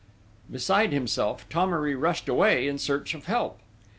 Beside 0.49 0.91
himself, 0.91 1.45
Thomery 1.47 1.93
rushed 1.93 2.27
away 2.27 2.67
in 2.67 2.79
search 2.79 3.13
of 3.13 3.25
help. 3.25 3.59